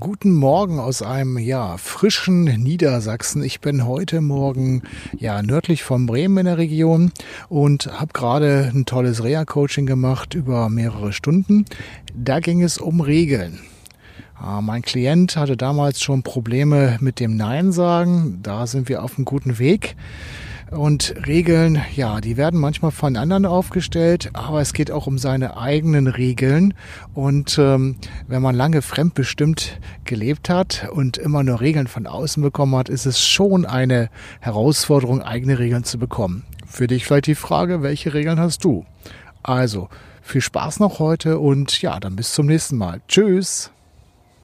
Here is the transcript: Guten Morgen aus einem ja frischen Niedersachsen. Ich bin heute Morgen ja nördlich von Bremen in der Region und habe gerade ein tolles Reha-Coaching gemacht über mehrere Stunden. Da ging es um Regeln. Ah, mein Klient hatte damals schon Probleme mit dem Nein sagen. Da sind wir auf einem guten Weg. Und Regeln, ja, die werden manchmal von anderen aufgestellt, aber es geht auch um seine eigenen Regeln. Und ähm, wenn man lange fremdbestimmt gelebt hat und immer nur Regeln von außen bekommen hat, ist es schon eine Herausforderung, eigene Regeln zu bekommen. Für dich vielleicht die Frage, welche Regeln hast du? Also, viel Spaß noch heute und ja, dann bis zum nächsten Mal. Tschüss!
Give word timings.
Guten 0.00 0.32
Morgen 0.32 0.78
aus 0.78 1.02
einem 1.02 1.36
ja 1.36 1.76
frischen 1.76 2.44
Niedersachsen. 2.44 3.42
Ich 3.42 3.60
bin 3.60 3.84
heute 3.86 4.22
Morgen 4.22 4.80
ja 5.18 5.42
nördlich 5.42 5.82
von 5.82 6.06
Bremen 6.06 6.38
in 6.38 6.46
der 6.46 6.56
Region 6.56 7.12
und 7.50 7.86
habe 7.92 8.14
gerade 8.14 8.70
ein 8.74 8.86
tolles 8.86 9.22
Reha-Coaching 9.22 9.84
gemacht 9.84 10.32
über 10.32 10.70
mehrere 10.70 11.12
Stunden. 11.12 11.66
Da 12.14 12.40
ging 12.40 12.62
es 12.62 12.78
um 12.78 13.02
Regeln. 13.02 13.60
Ah, 14.38 14.60
mein 14.60 14.82
Klient 14.82 15.36
hatte 15.36 15.56
damals 15.56 16.02
schon 16.02 16.22
Probleme 16.22 16.98
mit 17.00 17.20
dem 17.20 17.36
Nein 17.36 17.72
sagen. 17.72 18.40
Da 18.42 18.66
sind 18.66 18.88
wir 18.88 19.02
auf 19.02 19.16
einem 19.16 19.24
guten 19.24 19.58
Weg. 19.58 19.96
Und 20.70 21.14
Regeln, 21.26 21.80
ja, 21.94 22.20
die 22.20 22.36
werden 22.36 22.58
manchmal 22.58 22.90
von 22.90 23.16
anderen 23.16 23.46
aufgestellt, 23.46 24.30
aber 24.32 24.60
es 24.60 24.72
geht 24.72 24.90
auch 24.90 25.06
um 25.06 25.16
seine 25.16 25.56
eigenen 25.56 26.08
Regeln. 26.08 26.74
Und 27.14 27.56
ähm, 27.58 27.96
wenn 28.26 28.42
man 28.42 28.56
lange 28.56 28.82
fremdbestimmt 28.82 29.78
gelebt 30.04 30.50
hat 30.50 30.88
und 30.90 31.18
immer 31.18 31.44
nur 31.44 31.60
Regeln 31.60 31.86
von 31.86 32.06
außen 32.06 32.42
bekommen 32.42 32.74
hat, 32.74 32.88
ist 32.88 33.06
es 33.06 33.24
schon 33.24 33.64
eine 33.64 34.10
Herausforderung, 34.40 35.22
eigene 35.22 35.58
Regeln 35.58 35.84
zu 35.84 35.98
bekommen. 35.98 36.42
Für 36.66 36.88
dich 36.88 37.06
vielleicht 37.06 37.26
die 37.26 37.36
Frage, 37.36 37.82
welche 37.82 38.12
Regeln 38.12 38.40
hast 38.40 38.64
du? 38.64 38.84
Also, 39.44 39.88
viel 40.20 40.40
Spaß 40.40 40.80
noch 40.80 40.98
heute 40.98 41.38
und 41.38 41.80
ja, 41.80 42.00
dann 42.00 42.16
bis 42.16 42.32
zum 42.32 42.46
nächsten 42.46 42.76
Mal. 42.76 43.00
Tschüss! 43.06 43.70